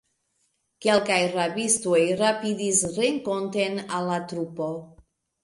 Kelkaj 0.85 1.17
rabistoj 1.35 1.99
rapidis 2.23 2.81
renkonten 2.97 3.79
al 4.01 4.11
la 4.15 4.19
trupo. 4.35 4.73